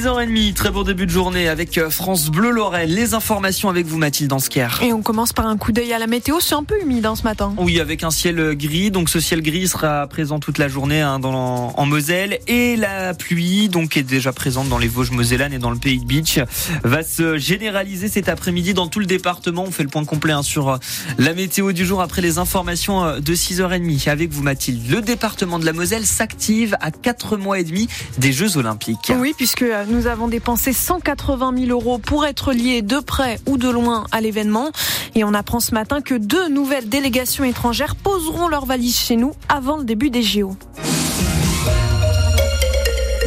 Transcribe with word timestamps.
6h30, 0.00 0.54
très 0.54 0.72
beau 0.72 0.82
début 0.82 1.06
de 1.06 1.12
journée 1.12 1.48
avec 1.48 1.78
euh, 1.78 1.88
France 1.88 2.28
Bleu 2.28 2.50
Lorraine. 2.50 2.90
Les 2.90 3.14
informations 3.14 3.68
avec 3.68 3.86
vous 3.86 3.96
Mathilde 3.96 4.32
Ansker. 4.32 4.80
Et 4.82 4.92
on 4.92 5.02
commence 5.02 5.32
par 5.32 5.46
un 5.46 5.56
coup 5.56 5.70
d'œil 5.70 5.92
à 5.92 6.00
la 6.00 6.08
météo, 6.08 6.40
c'est 6.40 6.56
un 6.56 6.64
peu 6.64 6.74
humide 6.82 7.06
hein, 7.06 7.14
ce 7.14 7.22
matin. 7.22 7.54
Oui, 7.58 7.78
avec 7.78 8.02
un 8.02 8.10
ciel 8.10 8.56
gris, 8.56 8.90
donc 8.90 9.08
ce 9.08 9.20
ciel 9.20 9.40
gris 9.40 9.68
sera 9.68 10.04
présent 10.08 10.40
toute 10.40 10.58
la 10.58 10.66
journée 10.66 11.00
hein, 11.00 11.20
dans, 11.20 11.72
en 11.76 11.86
Moselle 11.86 12.40
et 12.48 12.74
la 12.74 13.14
pluie 13.14 13.68
donc 13.68 13.96
est 13.96 14.02
déjà 14.02 14.32
présente 14.32 14.68
dans 14.68 14.78
les 14.78 14.88
Vosges 14.88 15.12
mosellanes 15.12 15.52
et 15.52 15.60
dans 15.60 15.70
le 15.70 15.78
pays 15.78 16.00
de 16.00 16.04
Beach 16.04 16.40
va 16.82 17.04
se 17.04 17.38
généraliser 17.38 18.08
cet 18.08 18.28
après-midi 18.28 18.74
dans 18.74 18.88
tout 18.88 18.98
le 18.98 19.06
département. 19.06 19.62
On 19.62 19.70
fait 19.70 19.84
le 19.84 19.90
point 19.90 20.04
complet 20.04 20.32
hein, 20.32 20.42
sur 20.42 20.70
euh, 20.70 20.78
la 21.18 21.34
météo 21.34 21.70
du 21.70 21.86
jour 21.86 22.02
après 22.02 22.20
les 22.20 22.38
informations 22.38 23.04
euh, 23.04 23.20
de 23.20 23.34
6h30 23.36 24.10
avec 24.10 24.32
vous 24.32 24.42
Mathilde. 24.42 24.90
Le 24.90 25.02
département 25.02 25.60
de 25.60 25.64
la 25.64 25.72
Moselle 25.72 26.04
s'active 26.04 26.76
à 26.80 26.90
4 26.90 27.36
mois 27.36 27.60
et 27.60 27.64
demi 27.64 27.86
des 28.18 28.32
Jeux 28.32 28.56
Olympiques. 28.56 29.12
Oui, 29.16 29.34
puisque 29.36 29.64
nous 29.88 30.06
avons 30.06 30.28
dépensé 30.28 30.72
180 30.72 31.54
000 31.66 31.70
euros 31.70 31.98
pour 31.98 32.26
être 32.26 32.52
liés 32.52 32.82
de 32.82 32.98
près 32.98 33.38
ou 33.46 33.56
de 33.56 33.68
loin 33.68 34.06
à 34.12 34.20
l'événement. 34.20 34.70
Et 35.14 35.24
on 35.24 35.34
apprend 35.34 35.60
ce 35.60 35.74
matin 35.74 36.00
que 36.00 36.14
deux 36.14 36.48
nouvelles 36.48 36.88
délégations 36.88 37.44
étrangères 37.44 37.96
poseront 37.96 38.48
leurs 38.48 38.66
valises 38.66 38.98
chez 38.98 39.16
nous 39.16 39.32
avant 39.48 39.76
le 39.76 39.84
début 39.84 40.10
des 40.10 40.22
JO. 40.22 40.56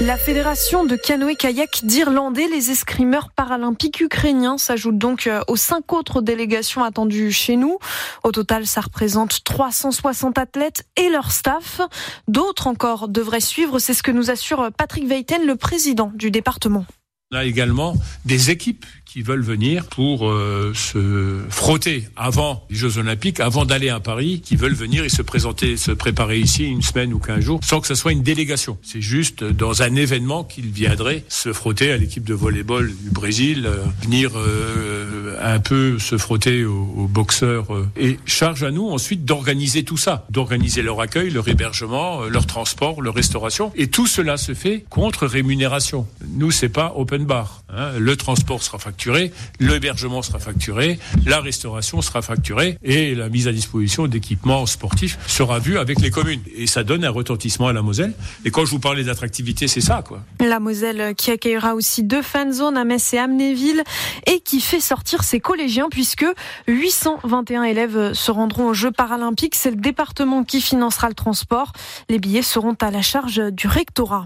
La 0.02 0.16
fédération 0.16 0.86
de 0.86 0.96
canoë-kayak 0.96 1.82
d'Irlandais, 1.84 2.48
les 2.48 2.70
escrimeurs 2.70 3.32
paralympiques 3.32 4.00
ukrainiens 4.00 4.60
s'ajoutent 4.60 5.00
donc 5.00 5.26
euh, 5.26 5.42
aux 5.48 5.56
cinq 5.56 5.92
autres 5.92 6.22
délégations 6.22 6.84
attendues 6.84 7.32
chez 7.32 7.56
nous. 7.56 7.80
Au 8.24 8.32
total, 8.32 8.68
ça 8.68 8.82
représente 8.82 9.44
360 9.44 10.38
athlètes 10.38 10.86
et 10.98 11.10
leur 11.10 11.32
staff. 11.32 11.82
D'autres 12.28 12.68
encore 12.68 13.08
devraient 13.08 13.40
suivre, 13.40 13.80
c'est 13.80 13.96
ce 13.96 14.04
que 14.04 14.12
nous 14.12 14.30
assure 14.30 14.70
Patrick 14.78 15.08
Veiten, 15.08 15.46
le 15.46 15.56
président 15.56 16.12
du 16.14 16.30
département. 16.30 16.86
On 17.34 17.36
a 17.36 17.44
également 17.44 17.94
des 18.24 18.52
équipes 18.52 18.86
qui 19.04 19.22
veulent 19.22 19.44
venir 19.44 19.86
pour 19.88 20.30
euh, 20.30 20.72
se 20.74 21.42
frotter 21.50 22.08
avant 22.16 22.66
les 22.70 22.78
Jeux 22.78 23.00
Olympiques, 23.00 23.42
avant 23.42 23.66
d'aller 23.66 23.90
à 23.90 24.00
Paris, 24.00 24.42
qui 24.42 24.56
veulent 24.56 24.74
venir 24.74 25.04
et 25.04 25.10
se 25.10 25.22
présenter, 25.22 25.76
se 25.76 25.92
préparer 25.92 26.40
ici 26.40 26.64
une 26.64 26.82
semaine 26.82 27.14
ou 27.14 27.20
quinze 27.20 27.42
jours, 27.42 27.60
sans 27.64 27.82
que 27.82 27.88
ce 27.88 27.96
soit 27.96 28.14
une 28.14 28.24
délégation. 28.24 28.78
C'est 28.82 29.02
juste 29.02 29.44
dans 29.44 29.82
un 29.82 29.96
événement 29.96 30.46
qu'ils 30.46 30.70
viendraient 30.70 31.26
se 31.28 31.52
frotter 31.52 31.92
à 31.92 31.98
l'équipe 31.98 32.24
de 32.24 32.34
volleyball 32.34 32.94
du 32.96 33.10
Brésil, 33.10 33.66
euh, 33.66 33.84
venir 34.04 34.32
euh, 34.36 35.38
un 35.42 35.60
peu 35.60 36.00
se 36.00 36.18
frotter 36.18 36.64
aux, 36.64 36.94
aux 36.96 37.08
boxeurs. 37.08 37.68
et 37.98 38.20
charge 38.26 38.64
à 38.64 38.72
nous 38.72 38.88
ensuite 38.88 39.26
d'organiser 39.26 39.84
tout 39.84 39.98
ça, 39.98 40.26
d'organiser 40.30 40.82
leur 40.82 41.02
accueil, 41.02 41.30
leur 41.30 41.50
hébergement, 41.50 42.24
leur 42.24 42.46
transport, 42.46 43.02
leur 43.02 43.16
restauration. 43.16 43.74
Et 43.76 43.88
tout 43.88 44.08
cela 44.08 44.38
se 44.38 44.54
fait 44.54 44.86
contre 44.90 45.28
rémunération. 45.28 46.08
Nous, 46.30 46.52
c'est 46.52 46.70
pas 46.70 46.94
open 46.96 47.17
bar. 47.26 47.64
Hein. 47.70 47.92
Le 47.98 48.16
transport 48.16 48.64
sera 48.64 48.80
facturé, 48.80 49.32
l'hébergement 49.60 50.22
sera 50.22 50.40
facturé, 50.40 51.00
la 51.26 51.40
restauration 51.40 52.02
sera 52.02 52.22
facturée 52.22 52.78
et 52.84 53.16
la 53.16 53.30
mise 53.30 53.48
à 53.48 53.52
disposition 53.52 54.08
d'équipements 54.08 54.66
sportifs 54.66 55.18
sera 55.28 55.60
vue 55.60 55.78
avec 55.78 56.00
les 56.00 56.12
communes. 56.12 56.42
Et 56.56 56.68
ça 56.68 56.84
donne 56.84 57.04
un 57.04 57.10
retentissement 57.10 57.68
à 57.68 57.74
la 57.74 57.82
Moselle. 57.82 58.14
Et 58.46 58.52
quand 58.52 58.66
je 58.66 58.72
vous 58.72 58.80
parlais 58.80 59.04
d'attractivité, 59.04 59.68
c'est 59.68 59.82
ça, 59.82 60.04
quoi. 60.06 60.22
La 60.40 60.60
Moselle 60.60 61.16
qui 61.16 61.32
accueillera 61.32 61.76
aussi 61.76 62.04
deux 62.04 62.22
fan 62.22 62.52
zones 62.52 62.78
à 62.78 62.84
Metz 62.84 63.14
et 63.14 63.18
Amnéville 63.18 63.84
et 64.26 64.40
qui 64.40 64.62
fait 64.62 64.80
sortir 64.80 65.24
ses 65.24 65.40
collégiens 65.40 65.88
puisque 65.90 66.26
821 66.68 67.64
élèves 67.64 68.14
se 68.14 68.32
rendront 68.32 68.68
aux 68.68 68.74
Jeux 68.74 68.92
paralympiques. 68.92 69.56
C'est 69.56 69.72
le 69.72 69.78
département 69.78 70.44
qui 70.44 70.62
financera 70.62 71.10
le 71.10 71.16
transport. 71.16 71.74
Les 72.10 72.20
billets 72.20 72.42
seront 72.42 72.76
à 72.82 72.92
la 72.92 73.02
charge 73.02 73.42
du 73.52 73.68
rectorat. 73.68 74.26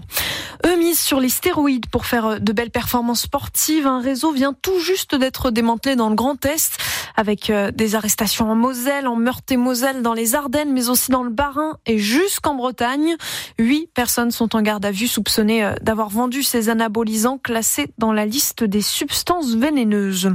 Eux 0.66 0.76
misent 0.76 1.00
sur 1.00 1.20
les 1.20 1.28
stéroïdes 1.28 1.86
pour 1.86 2.06
faire 2.06 2.40
de 2.40 2.52
belles 2.52 2.70
performances 2.82 3.22
sportives. 3.22 3.86
Un 3.86 4.00
réseau 4.00 4.32
vient 4.32 4.52
tout 4.60 4.80
juste 4.80 5.14
d'être 5.14 5.52
démantelé 5.52 5.94
dans 5.94 6.08
le 6.08 6.16
Grand 6.16 6.44
Est 6.44 6.76
avec 7.16 7.50
euh, 7.50 7.70
des 7.70 7.94
arrestations 7.94 8.50
en 8.50 8.54
Moselle, 8.54 9.06
en 9.06 9.16
Meurthe-et-Moselle, 9.16 10.02
dans 10.02 10.14
les 10.14 10.34
Ardennes, 10.34 10.72
mais 10.72 10.88
aussi 10.88 11.10
dans 11.10 11.22
le 11.22 11.30
Bas-Rhin 11.30 11.78
et 11.86 11.98
jusqu'en 11.98 12.54
Bretagne. 12.54 13.16
Huit 13.58 13.88
personnes 13.94 14.30
sont 14.30 14.56
en 14.56 14.62
garde 14.62 14.84
à 14.84 14.90
vue 14.90 15.08
soupçonnées 15.08 15.64
euh, 15.64 15.74
d'avoir 15.82 16.08
vendu 16.08 16.42
ces 16.42 16.68
anabolisants 16.68 17.38
classés 17.38 17.90
dans 17.98 18.12
la 18.12 18.26
liste 18.26 18.64
des 18.64 18.82
substances 18.82 19.54
vénéneuses. 19.54 20.30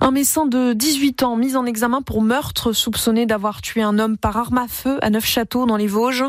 Un 0.00 0.10
médecin 0.10 0.46
de 0.46 0.72
18 0.72 1.22
ans 1.22 1.36
mis 1.36 1.56
en 1.56 1.66
examen 1.66 2.02
pour 2.02 2.22
meurtre 2.22 2.72
soupçonné 2.72 3.26
d'avoir 3.26 3.62
tué 3.62 3.82
un 3.82 3.98
homme 3.98 4.16
par 4.16 4.36
arme 4.36 4.58
à 4.58 4.68
feu 4.68 4.98
à 5.02 5.10
Neufchâteau 5.10 5.66
dans 5.66 5.76
les 5.76 5.86
Vosges. 5.86 6.24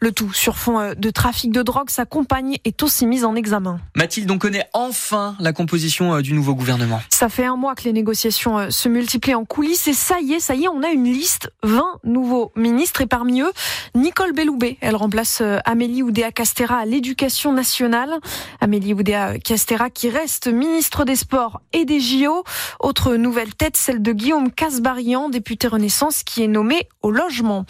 Le 0.00 0.12
tout 0.12 0.32
sur 0.32 0.56
fond 0.56 0.78
euh, 0.78 0.94
de 0.94 1.10
trafic 1.10 1.52
de 1.52 1.62
drogue. 1.62 1.90
Sa 1.90 2.04
compagne 2.04 2.58
est 2.64 2.82
aussi 2.82 3.06
mise 3.06 3.24
en 3.24 3.34
examen. 3.34 3.80
Mathilde, 3.96 4.30
on 4.30 4.38
connaît 4.38 4.66
enfin 4.72 5.36
la 5.40 5.52
composition 5.52 6.20
du 6.20 6.32
nouveau 6.32 6.54
gouvernement. 6.54 7.00
Ça 7.10 7.28
fait 7.28 7.44
un 7.44 7.56
mois 7.56 7.74
que 7.74 7.84
les 7.84 7.92
négociations 7.92 8.70
se 8.70 8.88
multiplient 8.88 9.27
en 9.34 9.44
coulisses 9.44 9.88
et 9.88 9.92
ça 9.92 10.20
y 10.20 10.34
est, 10.34 10.40
ça 10.40 10.54
y 10.54 10.64
est, 10.64 10.68
on 10.68 10.82
a 10.82 10.88
une 10.88 11.04
liste 11.04 11.50
20 11.62 12.00
nouveaux 12.04 12.52
ministres 12.56 13.00
et 13.00 13.06
parmi 13.06 13.40
eux, 13.40 13.52
Nicole 13.94 14.32
Belloubet. 14.32 14.76
Elle 14.80 14.96
remplace 14.96 15.40
euh, 15.40 15.58
Amélie 15.64 16.02
Oudéa-Castera 16.02 16.78
à 16.78 16.84
l'éducation 16.84 17.52
nationale. 17.52 18.18
Amélie 18.60 18.94
Oudéa-Castera 18.94 19.90
qui 19.90 20.08
reste 20.08 20.48
ministre 20.48 21.04
des 21.04 21.16
Sports 21.16 21.60
et 21.72 21.84
des 21.84 22.00
JO. 22.00 22.44
Autre 22.80 23.14
nouvelle 23.16 23.54
tête, 23.54 23.76
celle 23.76 24.02
de 24.02 24.12
Guillaume 24.12 24.50
Casbarian, 24.50 25.28
député 25.28 25.68
Renaissance, 25.68 26.22
qui 26.22 26.42
est 26.42 26.48
nommé 26.48 26.88
au 27.02 27.10
logement. 27.10 27.64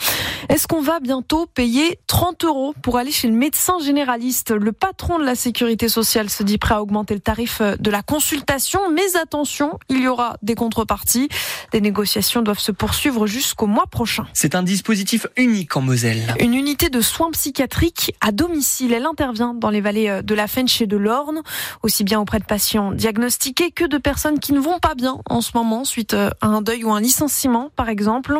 Est-ce 0.48 0.66
qu'on 0.66 0.82
va 0.82 1.00
bientôt 1.00 1.46
payer 1.46 1.98
30 2.06 2.44
euros 2.44 2.75
pour 2.82 2.96
aller 2.98 3.12
chez 3.12 3.28
le 3.28 3.34
médecin 3.34 3.78
généraliste? 3.80 4.50
Le 4.50 4.72
patron 4.72 5.19
de 5.19 5.25
la 5.25 5.34
sécurité 5.34 5.88
sociale 5.88 6.30
se 6.30 6.42
dit 6.42 6.58
prêt 6.58 6.75
à 6.75 6.82
augmenter 6.82 7.14
le 7.14 7.20
tarif 7.20 7.60
euh, 7.60 7.76
de 7.76 7.90
la 7.90 8.02
consultation, 8.02 8.80
mais 8.90 9.16
attention, 9.16 9.78
il 9.88 10.02
y 10.02 10.08
aura 10.08 10.36
des 10.42 10.54
contreparties. 10.54 11.28
Des 11.72 11.81
négociations 11.81 12.42
doivent 12.42 12.59
se 12.59 12.72
poursuivre 12.72 13.26
jusqu'au 13.26 13.66
mois 13.66 13.86
prochain. 13.86 14.26
C'est 14.32 14.54
un 14.54 14.62
dispositif 14.62 15.26
unique 15.36 15.76
en 15.76 15.81
Moselle. 15.81 16.34
Une 16.41 16.54
unité 16.54 16.91
de 16.91 17.00
soins 17.00 17.31
psychiatriques 17.31 18.14
à 18.20 18.32
domicile. 18.32 18.92
Elle 18.92 19.06
intervient 19.06 19.54
dans 19.54 19.70
les 19.70 19.81
vallées 19.81 20.08
euh, 20.08 20.22
de 20.22 20.34
la 20.34 20.47
Fench 20.47 20.81
et 20.81 20.87
de 20.87 20.97
l'Orne, 20.97 21.42
aussi 21.82 22.04
bien 22.04 22.20
auprès 22.20 22.38
de 22.38 22.44
patients 22.44 22.92
diagnostiqués 22.92 23.70
que 23.70 23.84
de 23.84 23.98
personnes 23.98 24.38
qui 24.38 24.53
ne 24.53 24.60
vont 24.60 24.78
pas 24.78 24.94
bien 24.94 25.19
en 25.28 25.41
ce 25.41 25.53
moment 25.54 25.84
suite 25.84 26.14
euh, 26.14 26.31
à 26.41 26.47
un 26.48 26.62
deuil 26.62 26.84
ou 26.84 26.92
un 26.92 27.00
licenciement, 27.00 27.70
par 27.76 27.88
exemple. 27.88 28.38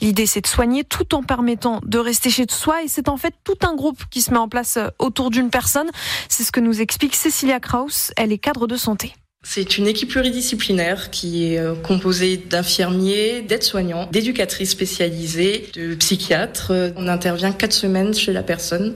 L'idée, 0.00 0.26
c'est 0.26 0.42
de 0.42 0.46
soigner 0.46 0.84
tout 0.84 1.14
en 1.14 1.22
permettant 1.22 1.80
de 1.84 1.98
rester 1.98 2.30
chez 2.30 2.46
soi 2.48 2.82
et 2.82 2.88
c'est 2.88 3.08
en 3.08 3.16
fait 3.16 3.34
tout 3.44 3.58
un 3.62 3.74
groupe 3.74 4.02
qui 4.10 4.22
se 4.22 4.30
met 4.30 4.38
en 4.38 4.48
place 4.48 4.76
euh, 4.76 4.88
autour 4.98 5.30
d'une 5.30 5.50
personne. 5.50 5.90
C'est 6.28 6.44
ce 6.44 6.52
que 6.52 6.60
nous 6.60 6.80
explique 6.80 7.14
Cécilia 7.14 7.60
Kraus. 7.60 8.12
Elle 8.16 8.32
est 8.32 8.38
cadre 8.38 8.66
de 8.66 8.76
santé. 8.76 9.14
C'est 9.42 9.78
une 9.78 9.86
équipe 9.86 10.10
pluridisciplinaire 10.10 11.10
qui 11.10 11.46
est 11.46 11.58
euh, 11.58 11.74
composée 11.74 12.36
d'infirmiers, 12.36 13.40
d'aides-soignants, 13.40 14.06
d'éducatrices 14.12 14.70
spécialisées, 14.70 15.70
de 15.74 15.94
psychiatres. 15.94 16.92
On 16.96 17.08
intervient 17.08 17.50
quatre 17.50 17.72
semaines 17.72 18.12
chez 18.12 18.34
la 18.34 18.42
personne. 18.42 18.94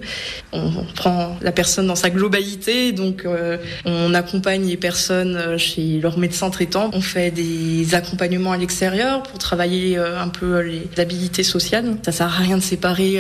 On 0.52 0.84
prend 0.94 1.38
la 1.40 1.50
personne 1.50 1.86
dans 1.86 1.96
sa 1.96 2.10
globalité, 2.10 2.92
donc 2.92 3.24
euh, 3.24 3.56
on 3.86 4.12
accompagne 4.12 4.66
les 4.66 4.76
personnes 4.76 5.34
euh, 5.34 5.56
chez 5.56 5.98
leur 5.98 6.18
médecin 6.18 6.50
traitant. 6.50 6.90
On 6.92 7.00
fait 7.00 7.30
des 7.30 7.94
accompagnements 7.94 8.52
à 8.52 8.58
l'extérieur 8.58 9.22
pour 9.22 9.38
travailler 9.38 9.96
un 9.96 10.28
peu 10.28 10.60
les 10.60 10.88
habilités 10.98 11.42
sociales. 11.42 11.96
Ça 12.04 12.12
sert 12.12 12.26
à 12.26 12.36
rien 12.36 12.58
de 12.58 12.62
séparer 12.62 13.18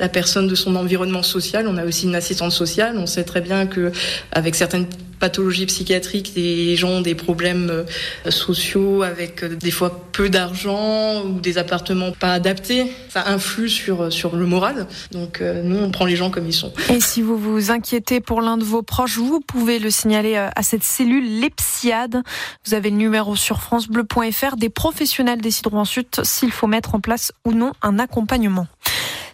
la 0.00 0.08
personne 0.08 0.48
de 0.48 0.54
son 0.56 0.74
environnement 0.74 1.22
social. 1.22 1.68
On 1.68 1.76
a 1.76 1.84
aussi 1.84 2.06
une 2.06 2.16
assistante 2.16 2.52
sociale. 2.52 2.96
On 2.98 3.06
sait 3.06 3.24
très 3.24 3.40
bien 3.40 3.66
que 3.66 3.92
avec 4.32 4.56
certaines 4.56 4.86
pathologies 5.18 5.66
psychiatriques, 5.66 6.32
les 6.36 6.76
gens 6.76 6.88
ont 6.88 7.00
des 7.00 7.14
problèmes 7.14 7.70
euh, 7.70 8.30
sociaux 8.30 9.02
avec 9.02 9.42
euh, 9.42 9.56
des 9.56 9.70
fois 9.70 10.08
peu 10.12 10.28
d'argent 10.28 11.22
ou 11.24 11.40
des 11.40 11.58
appartements 11.58 12.12
pas 12.12 12.32
adaptés. 12.32 12.90
Ça 13.08 13.28
influe 13.28 13.68
sur, 13.68 14.04
euh, 14.04 14.10
sur 14.10 14.36
le 14.36 14.46
moral. 14.46 14.86
Donc 15.12 15.40
nous, 15.40 15.78
on 15.78 15.90
prend 15.90 16.04
les 16.04 16.16
gens 16.16 16.30
comme 16.30 16.46
ils 16.46 16.52
sont. 16.52 16.72
Et 16.90 17.00
si 17.00 17.22
vous 17.22 17.36
vous 17.36 17.70
inquiétez 17.70 18.20
pour 18.20 18.40
l'un 18.40 18.56
de 18.56 18.64
vos 18.64 18.82
proches, 18.82 19.18
vous 19.18 19.40
pouvez 19.40 19.78
le 19.78 19.90
signaler 19.90 20.36
à 20.36 20.62
cette 20.62 20.84
cellule 20.84 21.40
l'Epsiade. 21.40 22.22
Vous 22.64 22.74
avez 22.74 22.90
le 22.90 22.96
numéro 22.96 23.36
sur 23.36 23.60
francebleu.fr. 23.60 24.56
Des 24.56 24.68
professionnels 24.68 25.40
décideront 25.40 25.80
ensuite 25.80 26.20
s'il 26.24 26.52
faut 26.52 26.66
mettre 26.66 26.94
en 26.94 27.00
place 27.00 27.32
ou 27.44 27.52
non 27.52 27.72
un 27.82 27.98
accompagnement. 27.98 28.66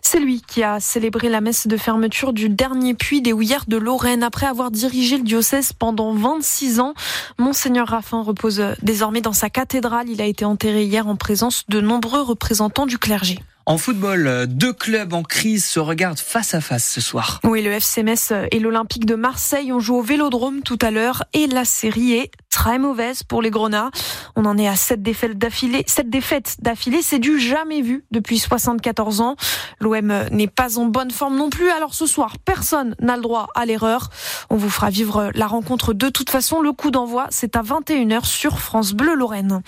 C'est 0.04 0.18
lui 0.18 0.42
qui 0.46 0.62
a 0.62 0.80
célébré 0.80 1.28
la 1.28 1.40
messe 1.40 1.66
de 1.66 1.76
fermeture 1.76 2.32
du 2.32 2.48
dernier 2.48 2.92
puits 2.92 3.22
des 3.22 3.32
Houillères 3.32 3.64
de 3.66 3.76
Lorraine. 3.76 4.22
Après 4.22 4.46
avoir 4.46 4.70
dirigé 4.70 5.16
le 5.16 5.22
diocèse 5.22 5.72
pendant 5.72 6.12
26 6.12 6.80
ans, 6.80 6.92
Monseigneur 7.38 7.88
Raffin 7.88 8.22
repose 8.22 8.62
désormais 8.82 9.20
dans 9.20 9.32
sa 9.32 9.48
cathédrale. 9.48 10.10
Il 10.10 10.20
a 10.20 10.26
été 10.26 10.44
enterré 10.44 10.84
hier 10.84 11.06
en 11.06 11.16
présence 11.16 11.64
de 11.68 11.80
nombreux 11.80 12.20
représentants 12.20 12.86
du 12.86 12.98
clergé. 12.98 13.38
En 13.64 13.78
football, 13.78 14.46
deux 14.48 14.72
clubs 14.72 15.12
en 15.12 15.22
crise 15.22 15.64
se 15.64 15.78
regardent 15.78 16.18
face 16.18 16.54
à 16.54 16.60
face 16.60 16.84
ce 16.84 17.00
soir. 17.00 17.40
Oui, 17.44 17.62
le 17.62 17.70
FC 17.70 18.04
et 18.50 18.58
l'Olympique 18.58 19.06
de 19.06 19.14
Marseille 19.14 19.72
ont 19.72 19.78
joué 19.78 19.98
au 19.98 20.02
Vélodrome 20.02 20.62
tout 20.62 20.78
à 20.80 20.90
l'heure 20.90 21.24
et 21.32 21.46
la 21.46 21.64
série 21.64 22.14
est 22.14 22.32
très 22.50 22.78
mauvaise 22.78 23.22
pour 23.22 23.40
les 23.40 23.50
Grenats. 23.50 23.90
On 24.36 24.44
en 24.44 24.58
est 24.58 24.68
à 24.68 24.76
7 24.76 25.02
défaites 25.02 25.38
d'affilée. 25.38 25.84
7 25.86 26.10
défaites 26.10 26.56
d'affilée, 26.60 27.00
c'est 27.02 27.18
du 27.18 27.38
jamais 27.38 27.80
vu 27.80 28.04
depuis 28.10 28.38
74 28.38 29.20
ans. 29.20 29.36
L'OM 29.80 30.12
n'est 30.30 30.48
pas 30.48 30.78
en 30.78 30.86
bonne 30.86 31.10
forme 31.10 31.36
non 31.36 31.48
plus. 31.48 31.70
Alors 31.70 31.94
ce 31.94 32.06
soir, 32.06 32.36
personne 32.44 32.94
n'a 33.00 33.16
le 33.16 33.22
droit 33.22 33.48
à 33.54 33.64
l'erreur. 33.64 34.10
On 34.50 34.56
vous 34.56 34.70
fera 34.70 34.90
vivre 34.90 35.30
la 35.34 35.46
rencontre 35.46 35.92
de 35.92 36.08
toute 36.08 36.30
façon. 36.30 36.60
Le 36.60 36.72
coup 36.72 36.90
d'envoi, 36.90 37.26
c'est 37.30 37.56
à 37.56 37.62
21h 37.62 38.24
sur 38.24 38.58
France 38.58 38.92
Bleu 38.92 39.14
Lorraine. 39.14 39.62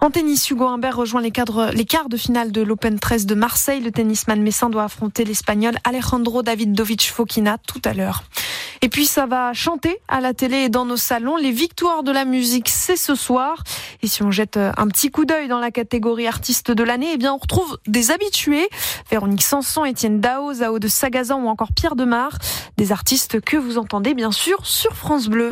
En 0.00 0.10
tennis, 0.10 0.48
Hugo 0.48 0.64
Humbert 0.64 0.96
rejoint 0.96 1.20
les, 1.20 1.32
cadres, 1.32 1.72
les 1.74 1.84
quarts 1.84 2.08
de 2.08 2.16
finale 2.16 2.52
de 2.52 2.62
l'Open 2.62 3.00
13 3.00 3.26
de 3.26 3.34
Marseille. 3.34 3.80
Le 3.80 3.90
tennisman 3.90 4.40
messin 4.40 4.70
doit 4.70 4.84
affronter 4.84 5.24
l'Espagnol 5.24 5.74
Alejandro 5.82 6.44
Davidovic 6.44 7.10
Fokina 7.10 7.58
tout 7.66 7.82
à 7.84 7.94
l'heure. 7.94 8.22
Et 8.80 8.88
puis 8.88 9.06
ça 9.06 9.26
va 9.26 9.52
chanter 9.54 9.98
à 10.06 10.20
la 10.20 10.34
télé 10.34 10.58
et 10.58 10.68
dans 10.68 10.84
nos 10.84 10.96
salons. 10.96 11.36
Les 11.36 11.50
victoires 11.50 12.04
de 12.04 12.12
la 12.12 12.24
musique, 12.24 12.68
c'est 12.68 12.96
ce 12.96 13.16
soir. 13.16 13.64
Et 14.02 14.06
si 14.06 14.22
on 14.22 14.30
jette 14.30 14.56
un 14.56 14.86
petit 14.86 15.10
coup 15.10 15.24
d'œil 15.24 15.48
dans 15.48 15.58
la 15.58 15.72
catégorie 15.72 16.28
artiste 16.28 16.70
de 16.70 16.84
l'année, 16.84 17.10
eh 17.14 17.16
bien 17.16 17.34
on 17.34 17.38
retrouve 17.38 17.78
des 17.88 18.12
habitués. 18.12 18.68
Véronique 19.10 19.42
Sanson, 19.42 19.84
Étienne 19.84 20.20
Dao, 20.20 20.52
Zao 20.54 20.78
de 20.78 20.86
Sagazan 20.86 21.42
ou 21.42 21.48
encore 21.48 21.72
Pierre 21.74 21.96
Demar. 21.96 22.38
Des 22.76 22.92
artistes 22.92 23.40
que 23.40 23.56
vous 23.56 23.78
entendez 23.78 24.14
bien 24.14 24.30
sûr 24.30 24.64
sur 24.64 24.94
France 24.94 25.26
Bleu. 25.26 25.46